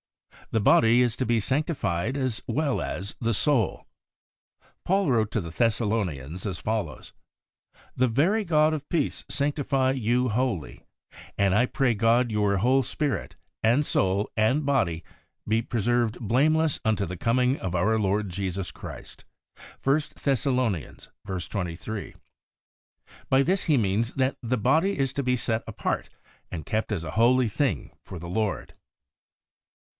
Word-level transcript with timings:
The 0.49 0.59
body 0.59 1.01
is 1.01 1.15
to 1.17 1.25
be 1.27 1.39
sanctified 1.39 2.17
as 2.17 2.41
well 2.47 2.81
as 2.81 3.15
the 3.21 3.35
soul. 3.35 3.85
Paul 4.83 5.11
wrote 5.11 5.29
to 5.31 5.39
the 5.39 5.51
Thessa 5.51 5.83
lonians 5.85 6.45
as 6.45 6.59
follows:' 6.59 7.13
The 7.95 8.07
very 8.07 8.43
God 8.43 8.73
of 8.73 8.89
peace 8.89 9.23
sanctify 9.29 9.91
you 9.91 10.27
wholly; 10.29 10.83
and 11.37 11.55
I 11.55 11.67
pray 11.67 11.93
God 11.93 12.31
your 12.31 12.57
whole 12.57 12.81
spirit, 12.81 13.35
and 13.63 13.85
soul, 13.85 14.29
and 14.35 14.65
body, 14.65 15.05
be 15.47 15.61
pre 15.61 15.79
served 15.79 16.19
blameless 16.19 16.79
unto 16.83 17.05
the 17.05 17.15
coming 17.15 17.57
of 17.59 17.75
our 17.75 17.97
Lord 17.97 18.27
Jesus 18.29 18.71
Christ' 18.71 19.23
(i 19.55 19.61
Thess. 19.99 20.43
v. 20.45 21.39
23). 21.47 22.15
By 23.29 23.43
this 23.43 23.65
he 23.65 23.77
means 23.77 24.13
that 24.15 24.35
the 24.41 24.57
body 24.57 24.97
is 24.97 25.13
to 25.13 25.23
be 25.23 25.35
set 25.35 25.63
apart 25.67 26.09
and 26.51 26.65
kept 26.65 26.91
as 26.91 27.03
a 27.03 27.11
holy 27.11 27.47
thing 27.47 27.91
for 28.03 28.17
the 28.19 28.27
Lord. 28.29 28.73